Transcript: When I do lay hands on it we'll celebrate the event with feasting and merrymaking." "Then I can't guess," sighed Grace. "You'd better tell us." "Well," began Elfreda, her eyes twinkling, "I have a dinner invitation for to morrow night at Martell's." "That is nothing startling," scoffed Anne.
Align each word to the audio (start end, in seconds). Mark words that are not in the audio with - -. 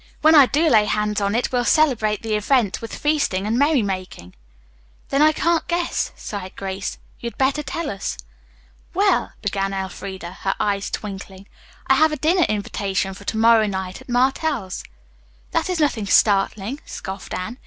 When 0.23 0.33
I 0.33 0.47
do 0.47 0.67
lay 0.67 0.85
hands 0.85 1.21
on 1.21 1.35
it 1.35 1.51
we'll 1.51 1.63
celebrate 1.63 2.23
the 2.23 2.33
event 2.33 2.81
with 2.81 2.91
feasting 2.95 3.45
and 3.45 3.55
merrymaking." 3.59 4.33
"Then 5.09 5.21
I 5.21 5.31
can't 5.31 5.67
guess," 5.67 6.11
sighed 6.15 6.55
Grace. 6.55 6.97
"You'd 7.19 7.37
better 7.37 7.61
tell 7.61 7.87
us." 7.91 8.17
"Well," 8.95 9.33
began 9.43 9.73
Elfreda, 9.75 10.31
her 10.41 10.55
eyes 10.59 10.89
twinkling, 10.89 11.47
"I 11.85 11.93
have 11.93 12.11
a 12.11 12.15
dinner 12.17 12.47
invitation 12.49 13.13
for 13.13 13.25
to 13.25 13.37
morrow 13.37 13.67
night 13.67 14.01
at 14.01 14.09
Martell's." 14.09 14.83
"That 15.51 15.69
is 15.69 15.79
nothing 15.79 16.07
startling," 16.07 16.79
scoffed 16.83 17.35
Anne. 17.35 17.59